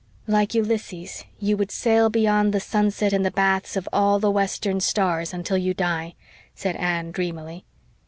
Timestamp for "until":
5.31-5.59